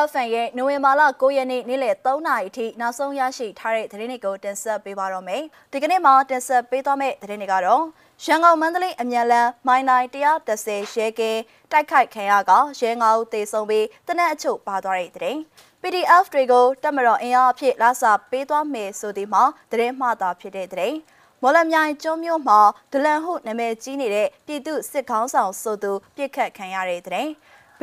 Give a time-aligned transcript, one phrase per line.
[0.00, 5.42] PDFN ရဲ့နိုဝင်ဘာလ9ရက်နေ့နေ့လယ်3နာရီအထိနောက်ဆုံးရရှိထားတဲ့သတင်းတွေကိုတင်ဆက်ပေးပါတော့မယ်။
[5.72, 7.82] ဒီကနေ့မှာတင်ဆက်ပေးသွားမယ့်သတင်းတွေကတော့
[8.24, 11.40] ရန်ကုန်မန္တလေးအမြန်လန်းမိုင်းနိုင်130ရဲကင်း
[11.72, 15.38] တိုက်ခိုက်ခံရကရဲငါးဦးသေဆုံးပြီးတနက်အချို့ပါသွားတဲ့သတင်း။
[15.82, 20.96] PDF တွေကိုတက်မတော်အင်အားအဖြစ်လာစာပေးသွားမယ်ဆိုဒီမှာသတင်းမှားတာဖြစ်တဲ့သတင်း။
[21.42, 22.60] မော်လမြိုင်ကျွန်းမြို့မှာ
[22.92, 27.28] ဒလန်ဟုနာမည်ကြီးနေတဲ့ပြည်သူစစ်ခေါင်းဆောင်ဆိုသူပြစ်ခတ်ခံရတဲ့တဲ့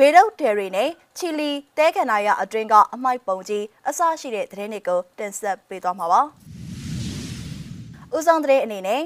[0.00, 6.20] ဘေဒုတ်ဒယ်ရီနဲ့ချီလီတဲခန္ဓာရအတွင်းကအမိုက်ပုံကြီးအစရှိတဲ့သတင်းတွေကိုတင်ဆက်ပေးသွားမှာပါ။
[8.16, 9.02] ဦးဆောင်တဲ့အနေနဲ့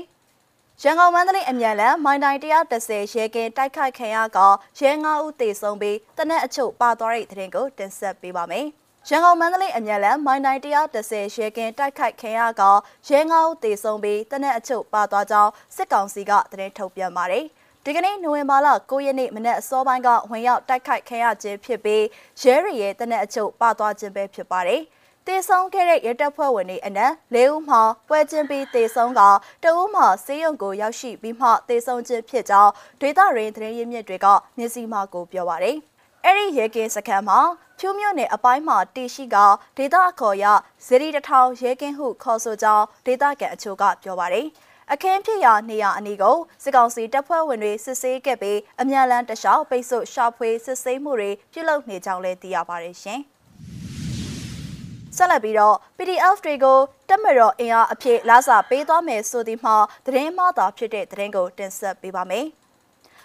[0.83, 4.39] ရန်ကုန်မန္တလေးအမြန်လန်မိုင်တိုင်130ရဲကင်းတိုက်ခိုက်ခံရက
[4.79, 8.67] ရဲ9ဦးသေဆုံးပြီးတနက်အချို့ပါသွားတဲ့သတင်းကိုတင်ဆက်ပေးပါမယ်။
[9.09, 12.63] ရန်ကုန်မန္တလေးအမြန်လန်မိုင်တိုင်130ရဲကင်းတိုက်ခိုက်ခံရက
[13.09, 17.47] ရဲ9ဦးသေဆုံးပြီးတနက်အချို့ပါသွားကြောင်းစစ်ကောင်စီကသတင်းထုတ်ပြန်ပါတယ်။
[17.87, 22.05] ဒီကနေ့နိုဝင်ဘာလ9ရက်နေ့မနက်အစောပိုင်းကဝင်ရောက်တိုက်ခိုက်ခံရခြင်းဖြစ်ပြီး
[22.41, 24.83] ရဲရီရဲ့တနက်အချုပ်ပါသွားခြင်းပဲဖြစ်ပါတယ်။
[25.27, 27.77] တေဆုံးခဲ့တဲ့ရဲတပ်ဖွဲ့ဝင်တွေအနက်၄ဦးမှ
[28.09, 29.21] ပွဲချင်းပြီးတေဆုံးက
[29.65, 35.77] တဦးမှစေယုံကိုရောက်ရှိပြီးမှတေဆုံးခြင်းဖြစ်ကြောင်းဒေသရင်းသတင်းရင်းမြစ်တွေကမျက်စိမှကိုပြောပါတယ်။
[36.25, 37.39] အဲ့ဒီရဲကင်းစခန်းမှာ
[37.78, 39.37] ဖြူးမြို့နယ်အပိုင်းမှာတည်ရှိက
[39.77, 40.45] ဒေသအခေါ်ရ
[40.87, 44.49] ဇရီတထောင်ရဲကင်းဟုခေါ်ဆိုကြောင်းဒေသကန်အချို့ကပြောပါတယ်။
[44.95, 53.21] အခင်းဖြစ်ရာနေရာအနီးကိုစစ်ကောင်စီတပ်ဖွဲ့ဝင်တွေစစ်ဆေးခဲ့ပြီးအမြန်လန်းတလျှောက်ပိတ်ဆို့ရှာဖွေစစ်ဆေးမှုတွေပြုလုပ်နေကြောင်းလည်းသိရပါတယ်ရှင်။
[55.17, 59.77] ဆက်လက်ပြီးတော့ PDF တွေကိုတက်မတော်အင်အားအဖြစ်လာစာပေးသွားမယ်ဆိုသည်မှာ
[60.07, 62.47] သတင်းမှားတာဖြစ်တဲ့သတင်းကိုတင်ဆက်ပေးပါမယ်။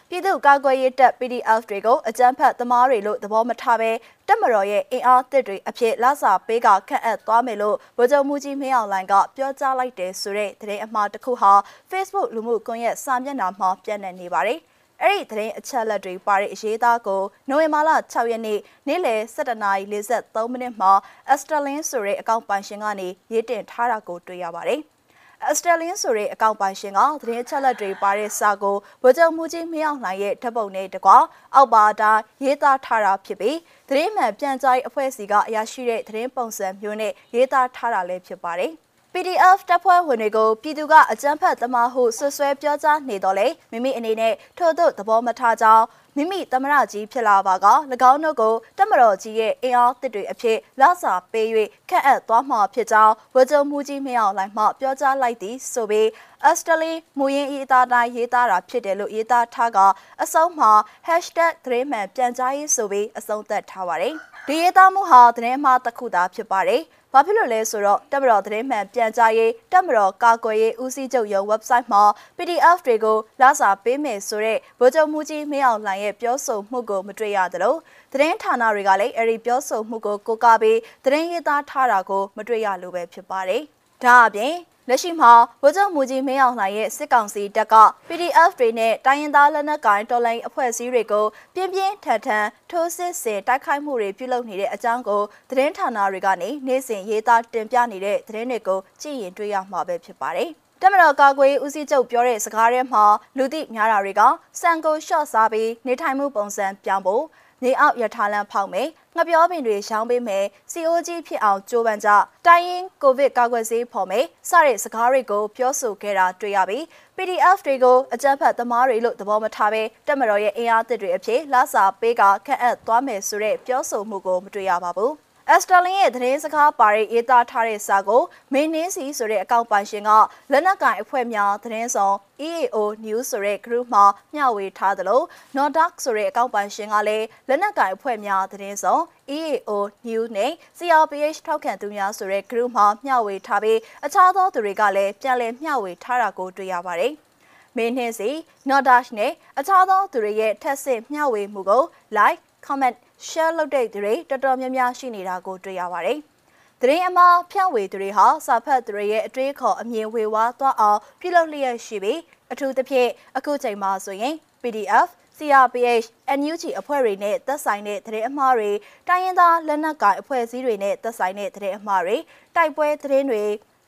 [0.09, 3.91] ပြည်သူ့ကာကွယ်ရေးတပ် PDF တွေကိုအကြမ်းဖက်သမားတွေလို့သဘောမထားဘဲ
[4.27, 11.53] တပ်မတော်ရဲ့အင်အားတစ်တွေအဖြစ်လာစာပေးကခန့်အပ်သွားမယ်လို့ဗိုလ်ချုပ်မှုကြီးမင်းအောင်လှိုင်ကပြောကြားလိုက်တယ်ဆိုတဲ့သတင်းအမှားတစ်ခုဟာ
[11.91, 14.59] Facebook လူမှုကွန်ရက်စာမျက်နှာမှာပြန့်နှံ့နေပါတယ်။
[15.03, 20.91] အဲ့ဒီသတင်းအချက်အလက်တွေပါတဲ့အရေးသားကိုနိုဝင်ဘာလ6ရက်နေ့နေ့လယ်7:43မိနစ်မှာ
[21.33, 24.81] Asterlin ဆိုတဲ့အကောင့်ပိုင်ရှင်ကနေရေးတင်ထားတာကိုတွေ့ရပါတယ်။
[25.45, 31.17] အစတလင်းဆိုတဲ့အကောင့်ပိုင်ရှင်ကသတင်းချက်လက်တွေပါတဲ့စာကိုဗိုလ်ချုပ်မှုကြီးမင်းအောင်လှိုင်ရဲ့ဓာတ်ပုံနဲ့တကွာ
[31.55, 33.57] အောက်ပါတိုင်းရေးသားထားတာဖြစ်ပြီး
[33.89, 38.73] သတင်းမှန်ပြန်ကြားရေးအဖွဲ့စီကအရာရှိတဲ့သတင်းပုံစံမျိုးနဲ့ရေးသားထားတာလည်းဖြစ်ပါတယ်။
[39.13, 45.85] PDF တပ်ဖွဲ့ဝင်တွေကိုပြည်သူကအကြမ်းဖက်သမားဟုဆွဆွဲပြောကြားနေတော့လေမိမိအနေနဲ့ထို့သို့သဘောမထားကြောင်း
[46.19, 47.67] မိမိသမရကြီးဖြစ်လာပါက၎
[48.11, 51.47] င်းတို့ကိုတက်မတော်ကြီးရဲ့အင်အားတစ်တွေအဖြစ်လာစာပေး၍
[51.89, 56.07] ခန့်အပ်သွားမှာဖြစ်ကြောင်းဝကြုံမှုကြီးမင်းအောင်လှိုင်မှပြောကြားလိုက်သည်ဆိုပြီး
[56.45, 59.79] အစတလီမူရင်းဤအသားတိုင်းရေးသားတာဖြစ်တယ်လို့ရေးသားထားက
[60.23, 60.71] အဆုံးမှာ
[61.05, 64.13] #3man ပြန်ကြားရေးဆိုပြီးအဆုံးသတ်ထားပါတယ်
[64.47, 66.81] ဒီရေးသားမှုဟာသတင်းမှားတစ်ခုသာဖြစ်ပါတယ်
[67.13, 72.03] ဘာဖြစ်လို့လဲဆိုတော့တက်မတော်သတင်းမှန်ပြန်ကြားရေးတက်မတော်ကာကွယ်ရေးဦးစီးချုပ်ရုံး website မှာ
[72.37, 77.75] PDF တွေကိုလာစာပေးမယ်ဆိုတဲ့ဗိုလ်ချုပ်မှုကြီးမင်းအောင်လှိုင်ရဲ့ပြောဆိုမှုကိုမတွေ့ရသလို
[78.13, 83.61] သတင်းဌာနတွေကလည်းအဲဒီပြောဆိုမှုကိုကိုးကားပြီးသတင်းရေးသားထားတာကိုမတွေ့ရလို့ပဲဖြစ်ပါတယ်။
[84.03, 84.53] ဒါအပြင်
[84.89, 85.31] လက်ရှိမှာ
[85.61, 87.75] ဗိုလ်ချုပ်မူကြီးမင်းအောင်လှိုင်ရဲ့စစ်ကောင်စီတပ်က
[88.07, 91.25] PDF တွေနဲ့တိုင်းရင်းသားလက်နက်ကိုင်တော်လှန်အဖွဲ့အစည်းတွေကို
[91.55, 100.49] ပြင်းပြင်းထန်ထန်ထိုးစစ်ဆင်တိုက်ခိုက်မှုတွေပြုလုပ်နေတဲ့အကြောင်းကိုသတင်းဌာနတွေကနေနေ့စဉ်ရေးသားတင်ပြနေတဲ့သတင်းတွေကိုကြည့်ရင်တွေ့ရမှာပဲဖြစ်ပါတယ်။
[100.81, 103.03] တမတော်ကာကွယ်ဦးစီးချုပ်ပြောတဲ့စကားထဲမှာ
[103.37, 104.21] လူသိများတာတွေက
[104.61, 107.23] စံကိုရှော့စားပြီးနေထိုင်မှုပုံစံပြောင်းဖို့
[107.63, 108.87] နေအောက်ရထားလမ်းဖောက်မယ်
[109.17, 112.09] ငပြောပင်တွေရောင်းပေးမယ် COG ဖြစ်အောင်ကြိုးပမ်းကြ
[112.47, 116.83] တိုင်းရင်းကိုဗစ်ကာကွယ်ဆေးဖော်မယ်စတဲ့စကားတွေကိုပြောဆိုခဲ့တာတွေ့ရပြီး
[117.17, 125.13] PDF တွေကိုအကြမ်းဖက်သမားတွေလို့သဘောမထားဘဲတက်မတော်ရဲ့အင်အားသစ်တွေအဖြစ်လာစာပေးကခန့်အပ်သွားမယ်ဆိုတဲ့ပြောဆိုမှုကိုမတွေ့ရပါဘူး။
[125.51, 130.09] အက်စတာလင်ရဲ့သတင်းစကားပါရေးသားထားတဲ့စာကိုမင်းနှင်းစီဆိုတဲ့အကောင့်ပိုင်ရှင်က
[130.51, 132.15] လက်နက်ကင်အဖွဲ့များသတင်းဆောင်
[132.49, 135.21] EAO News ဆိုတဲ့ group မှာမျှဝေထားသလို
[135.55, 139.03] Nordark ဆိုတဲ့အကောင့်ပိုင်ရှင်ကလည်းလက်နက်ကင်အဖွဲ့များသတင်းဆောင်
[139.37, 139.71] EAO
[140.07, 147.13] News နဲ့ CRPH ထောက်ခံသူများဆိုတဲ့ group မှာမျှဝေထားပြီးအခြားသောသူတွေကလည်းပြန်လည်မျှဝေထားတာကိုတွေ့ရပါတယ်။
[147.77, 148.29] မင်းနှင်းစီ
[148.69, 151.83] Nordark နဲ့အခြားသောသူတွေရဲ့ထက်ဆင့်မျှဝေမှုကို
[152.17, 156.19] like comment share လုပ်တဲ့သူတွေတော်တော်များများရှိနေတာကိုတွေ့ရပါတယ်။
[156.81, 162.19] သတင်းအမှားဖြန့်ဝေသူတွေဟာစာဖတ်သူတွေရဲ့အတွေးခေါ်အမြင်ဝေဝါးသွားအောင်ပြုလုပ်လျက်ရှိပြီး
[162.51, 166.07] အထူးသဖြင့်အခုချိန်မှာဆိုရင် PDF CRPH
[166.39, 168.71] NUG အဖွဲ့တွေနဲ့သက်ဆိုင်တဲ့သတင်းအမှားတွေ
[169.07, 172.17] တိုင်းရင်းသားလက်နက်ကိုင်အဖွဲ့အစည်းတွေနဲ့သက်ဆိုင်တဲ့သတင်းအမှားတွေ
[172.55, 173.43] တိုက်ပွဲသတင်းတွေ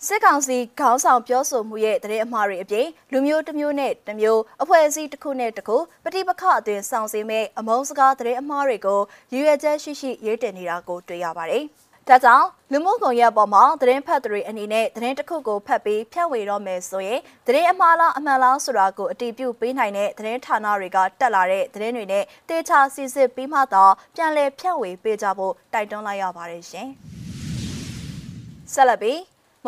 [0.07, 9.01] စစ်ကောင်စီခေါင်းဆောင်ပြောဆိုမှုရဲ့သတင်းအမှားတွေအပြင်လူမျိုးတစ်မျိုးနဲ့တစ်မျိုးအဖွဲ့အစည်းတစ်ခုနဲ့တစ်ခုပဋိပက္ခအသွင်ဆောင်စည်းမဲ့အမုန်းစကားသတင်းအမှားတွေကို
[9.33, 11.63] ရည်ရွယ်ချက်ရှိရှိရေးတင်နေတာကိုတွေ့ရပါတယ်။
[12.07, 26.87] ဒါကြောင့်လူမှုကွန်ရက်ပေါ်မှာသတင်းဖတ်သူတွေအနေနဲ့သတင်းတစ်ခုကိုဖတ်ပြီးဖြန့်ဝေတော့မယ်ဆိုရင်သတင်းအမှားလားအမှန်လားဆိုတာကိုအတည်ပြုပေးနိုင်တဲ့သတင်းဌာနတွေကတက်လာတဲ့သတင်းတွေနဲ့တေချာစစ်စစ်ပြီးမှတော့ပြန်လည်ဖြန့်ဝေပေးကြဖို့တိုက်တွန်းလိုက်ရပါတယ်ရှင်။
[28.73, 29.19] ဆက်လက်ပြီး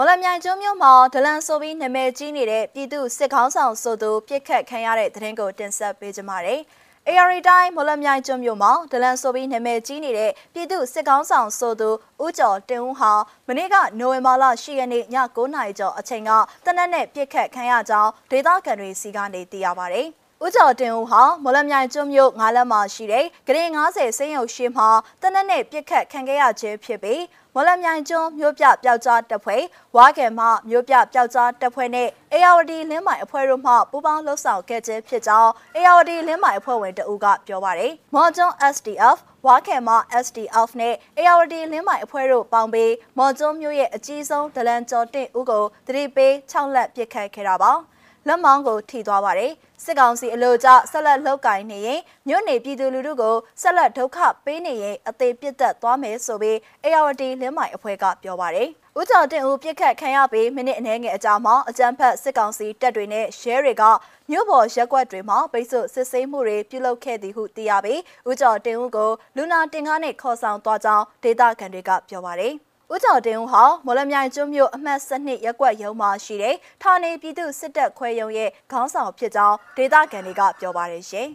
[0.02, 6.62] မော်လမြိုင်ကျွန်းမြို့မှာဒလန်ဆိုပြီးနာမည်ကြီးနေတဲ့ပြည်သူစစ်ခေါင်းဆောင်ဆိုသူပြစ်ခတ်ခံရတဲ့သတင်းကိုတင်ဆက်ပေးကြပါမယ်။
[7.10, 11.90] AR တိုင်းမော်လမြိုင်ကျွန်းမြို့မှာဒလန်ဆိုပြီးနာမည်ကြီးနေတဲ့ပြည်သူစစ်ကောင်းဆောင်ဆိုသူ
[12.24, 13.14] ဦးကျော်တင်ဦးဟာ
[13.48, 16.32] မနေ့ကနိုဝင်ဘာလ10ရက်နေ့ည9:00နာရီကျော်အချိန်က
[16.66, 20.10] တနက်နဲ့ပြစ်ခတ်ခံရကြောင်းဒေသခံတွေစီကနေသိရပါတယ်။
[20.46, 24.86] ဦးကျော်တင်ဦးဟာမော်လမြိုင်ကျွန်းမြို့ငါးလက်မှာရှိတဲ့ဂရင်90စိမ်းရုံရှိမှ
[25.22, 27.22] တနက်နဲ့ပြစ်ခတ်ခံခဲ့ရခြင်းဖြစ်ပြီး
[27.54, 29.64] မော်လမြိုင်ကျွန်းမြို့ပြပျောက်ကြားတပ်ဖွဲ့
[29.96, 39.18] ဝါကယ်မှမြို့ပြပျောက်ကြားတပ်ဖွဲ့နဲ့အေယာဝတီလင်းမိုင်အဖွဲ့တို့မှပူးပေါင်းလှုပ်ဆောင်ခဲ့ခြင်းဖြစ်ကြောင်းအေယာဝတီလင်းမိုင်အဖွဲ့ဝင်တအူးကပြောပါတယ်။မော်ကျွန်း SDF
[39.48, 39.90] ဝါခဲမ
[40.26, 47.74] SDF နဲ့ ARD လင်းမိုင်အဖွဲ့တို့ပေါင်းပြီးမော်ကျွန်းမြို့ရဲ့အကြီးဆုံးဒလန်ကျော်တင့်ဦးကိုတတိပေး6လက်ပစ်ခတ်ခဲ့တာပါ။
[48.28, 49.52] လက်မောင်းကိုထိသွားပါတယ်။
[49.84, 58.70] စစ်ကောင်စီအလို့ကြဆက်လက်လှုပ်ကိုင်နေရင်မြို့နေပြည်သူလူထုကိုဆက်လက်ဒုက္ခပေးနေရင်အသေးပြစ်သက်သွားမယ်ဆိုပြီး ARD လင်းမိုင်အဖွဲ့ကပြောပါတယ်။
[59.00, 63.84] ဦးကျော်တင်ဦးပြစ်ခတ်ခံရပြီးမိနစ်အနည်းငယ်အကြာမှာအကြမ်းဖက်စစ်ကောင်စီတပ်တွေနဲ့ရဲတွေက
[64.30, 72.56] မြို့ပေါ်ရက်ကွက်တွေမှာပိတ်ဆို့စစ်ဆေးမှုတွေပြုလုပ်ခဲ့သည်ဟုသိရပြီးဦးကျော်တင်ဦးကိုလူနာတင်ကားနဲ့ခေါ်ဆောင်သွားကြောင်းဒေသခံတွေကပြောပါတယ်။
[72.94, 81.28] ဦးကျော်တင်ဦးဟာမော်လမြိုင်ကျွန်းမြို့အမှတ်7ရပ်ကွက်ရုံးမှာရှိတဲ့ဌာနေပြည်သူစစ်တပ်ခွဲရုံးရဲ့ခေါင်းဆောင်ဖြစ်ကြောင်းဒေသခံတွေကပြောပါတယ်ရှင်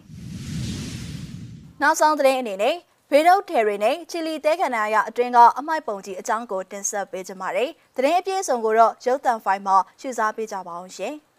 [1.83, 2.77] ။နောက်ဆုံးသတင်းအနေနဲ့
[3.11, 11.15] ဘေဒုတ်ထေရီနဲ့ချီလီတဲခန္ဓာရအတွင်းကအမိုက်ပုံကြီးအကြောင်းကိုတင်ဆက်ပေးကြပါမယ်။သတင်းအပြည့်အစုံကိုတော့ရုပ်သံဖိုင်မှာရှုစားပေးကြပါအောင်ရှင်။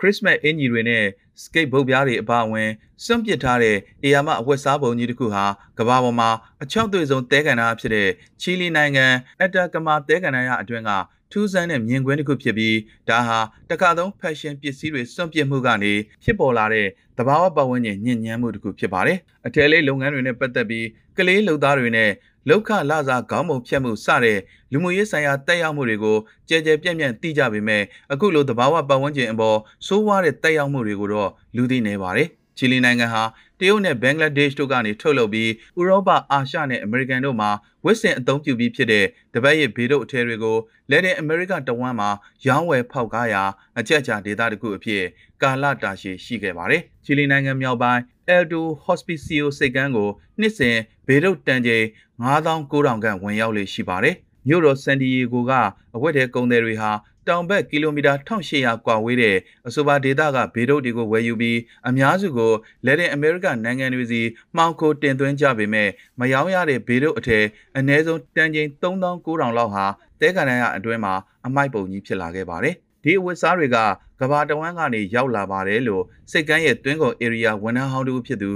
[0.00, 1.04] ခရစ်မတ်အင်ဂျီတွေနဲ့
[1.42, 2.70] စကိတ်ဘုတ်ပြားတွေအပါအဝင်
[3.04, 5.44] စွန့်ပစ်ထားတဲ့အေယာမအဝတ်စားပုံကြီးတစ်ခုဟာ
[5.78, 6.30] ကမ္ဘာပေါ်မှာ
[6.62, 8.08] အချောက်သွေဆုံးတဲကန်နာဖြစ်တဲ့
[8.40, 9.06] ချီလီနိုင်ငံ
[9.38, 10.90] အက်တာကမာတဲကန်နာရအတွင်းက
[11.32, 12.76] ထူးဆန်းတဲ့မြင်ကွင်းတစ်ခုဖြစ်ပြီး
[13.08, 13.38] ဒါဟာ
[13.70, 15.92] တခါသုံးဖက်ရှင်ပစ္စည်းတွေစွန့်ပစ်မှုကနေ
[16.24, 16.86] ဖြစ်ပေါ်လာတဲ့
[17.18, 20.86] တဘာဝပတ်ဝန်းကျင်ညဉ့်ညမ်းမှုတစ်ခုဖြစ်ပါတယ်။အထည်လေးလုပ်ငန်းတွေနဲ့ပတ်သက်ပြီး
[21.16, 22.10] ကလေးလုပ်သားတွေနဲ့
[22.48, 24.38] လောက်ခလစားခေါင်းပုံဖြတ်မှုစတဲ့
[24.72, 26.16] လူမှုရေးဆိုင်ရာတက်ရောက်မှုတွေကို
[26.48, 33.22] ကြဲကြဲပြန့်ပြန့်သိကြပေမဲ့အခုလိုသဘာဝပတ်ဝန်းကျင်အပေါ်ဆိုးဝါးတဲ့တက်ရောက်မှုတွေကိုတော့လူသိနေပါတယ်။ချီလီနိုင်ငံဟာ
[33.60, 37.50] တရုတ်နဲ့ဘင်္ဂလားဒေ့ရှ်တို့ကနေထုတ်လုပ်ပြီးဥရောပအာရှနဲ့အမေရိကန်တို့မှာ
[37.84, 39.04] ဝစ်စင်အသုံးပြုပြီးဖြစ်တဲ့
[39.34, 40.56] တပတ်ရစ်ဘေးတို့အထည်တွေကို
[40.90, 42.10] လက်တင်အမေရိကတဝမ်းမှာ
[42.46, 43.42] ရောင်းဝယ်ဖောက်ကားရာ
[43.78, 45.02] အကြက်ကြာဒေသတစ်ခုအဖြစ်
[45.42, 48.02] ကာလတာရှည်ရှိခဲ့ပါတယ်။ချီလီနိုင်ငံမြောက်ပိုင်း
[48.36, 50.10] Eldo Hospicio စိတ်ကမ်းကို
[50.40, 50.76] နှစ်စဉ်
[51.06, 51.84] ဘေးတို့တန်ချိန်
[52.24, 54.16] 9900ခန့်ဝင်ရောက်လေရှိပါတယ်။
[54.48, 55.52] မြို့တော်ဆန်ဒီယေဂိုက
[55.94, 56.90] အဝတ်တဲ့ကုန်သည်တွေဟာ
[57.28, 61.58] တောင်ဘက်ကီလိုမီတာ1800ကွာဝေးတဲ့အဆိုပါဒေသကဘေဒုတ်တွေကိုဝယ်ယူပြီး
[61.88, 62.52] အများစုကို
[62.86, 64.22] လက်တင်အမေရိကနိုင်ငံတွေစီ
[64.56, 65.88] မှောင်ခိုတင်သွင်းကြပေမဲ့
[66.20, 67.44] မယောင်းရတဲ့ဘေဒုတ်အထည်
[67.76, 69.84] အနည်းဆုံးတန်ချိန်3900လောက်ဟာ
[70.20, 71.14] တဲကန်ရအတွင်းမှာ
[71.46, 73.78] အမိုက်ပုံကြီးဖြစ်လာခဲ့ပါတယ်။ဒီအဝတ်စားတွေက
[74.20, 78.52] ကဘာတဝမ်းကနေရောက်လာပါတယ်လို့စိတ်ကမ်းရဲ့တွင်းကုန် area ဝန်ထမ်းဟောင်းတူဖြစ်သူ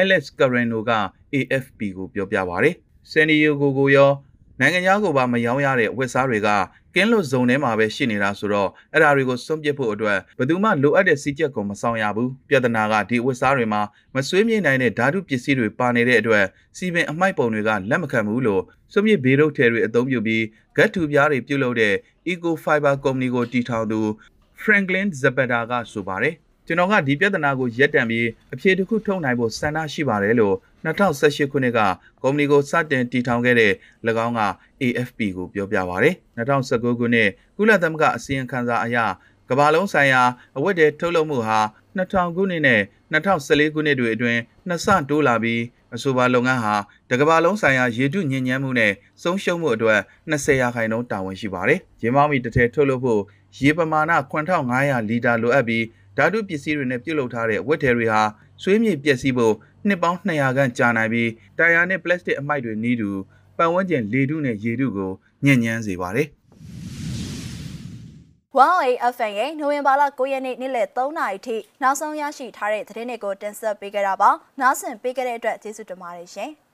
[0.00, 0.92] Alex Carreno က
[1.34, 2.70] AFP ကိုပြောပြပါဗျ။
[3.10, 4.10] San Diego ကိုရော
[4.60, 6.48] နိုင်ငံသားကိုပါမယောင်းရတဲ့ဝက်စားတွေက
[6.94, 13.82] ကင်းလွတ်ဇုံထဲမှာပဲရှိနေတာဆိုတော့အဲ့ဒါတွေကိုစွန့်ပစ်ဖို့အတွက်ဘယ်သူမှလိုအပ်တဲ့စီးချက်ကိုမဆောင်ရဘူးပြဿနာကဒီဝက်စားတွေမှာ
[14.14, 16.44] မဆွေးမြေ့နိုင်တဲ့ဓာတုပစ္စည်းတွေပါနေတဲ့အတွက်
[16.76, 18.62] စီပင်အမိုက်ပုံတွေကလက်မခံဘူးလို့
[18.92, 20.44] စွန့်မြစ်ဘေးရုပ်ထဲတွေအသုံးပြုပြီး
[20.76, 21.94] ဂတ်ထူပြားတွေပြုတ်လုပ်တဲ့
[22.32, 24.00] Eco Fiber Company ကိုတည်ထောင်သူ
[24.62, 26.34] Franklin Zapata ကဆိုပါတယ်
[26.66, 31.80] ကျွန်တော်ကဒီပြဿနာကိုရက်တံပြီးအဖြေတစ်ခုထုတ်နိုင်ဖို့ဆန္ဒရှိပါတယ်လို့ 2018ခုနှစ်က
[32.22, 33.72] ကုမ္ပဏီကိုစတင်တည်ထောင်ခဲ့တဲ့၎
[34.26, 34.42] င်းက
[34.82, 36.08] AFP ကိုပြောပြပါဗျ။
[36.38, 38.96] 2019ခုနှစ်ကုလသမဂ္ဂအစည်းအဝေးခန်းစာအရ
[39.50, 40.22] ကမ္ဘာလုံးဆိုင်ရာ
[40.56, 41.58] အဝတ်တွေထုတ်လုပ်မှုဟာ
[41.96, 42.80] 2000ခုနှစ်နဲ့
[43.12, 45.62] 2014ခုနှစ်တွေအတွင်းနှစ်ဆတိုးလာပြီး
[45.94, 46.74] အဆိုပါလုပ်ငန်းဟာ
[47.10, 48.92] တကမ္ဘာလုံးဆိုင်ရာရေတုညဉ့်ညမ်းမှုနဲ့
[49.22, 53.22] ဆုံးရှုံးမှုအတွက်20ရာခိုင်နှုန်းတာဝန်ရှိပါတယ်။ရေမောင်းမီတစ်ထည်ထုတ်လုပ်ဖို့
[53.58, 55.84] ရေပမာဏ9500လီတာလိုအပ်ပြီး
[56.16, 58.22] ဓာတုပစ္စည်းတွေနဲ့ပြုလုပ်ထားတဲ့ဝတ်ထည်တွေဟာ
[58.62, 59.54] ဆွေးမြေ့ပျက်စီးဖို့
[59.86, 63.10] နှစ်ပေါင်း200ခန့်ကြာနိုင်ပြီးတာယာနဲ့ပလတ်စတစ်အမိုက်တွေနီးတူ
[63.58, 65.12] ပတ်ဝန်းကျင်လေထုနဲ့ရေထုကို
[65.44, 66.28] ညှဉ်းညမ်းစေပါတယ်။
[68.54, 74.30] Huawei FM ရဲ့နိုဝင်ဘာလ9ရက်နေ့နေ့လယ်3နာရီထိနောက်ဆုံးရရှိထားတဲ့သတင်းတွေကိုတင်ဆက်ပေးကြတာပါ။
[74.60, 76.50] နားဆင်ပေးကြတဲ့အတွက်ကျေးဇူးတင်ပါတယ်ရှင်။